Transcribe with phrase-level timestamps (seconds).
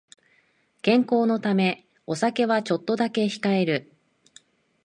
[0.81, 3.93] 健康のためお酒はちょっとだけ控える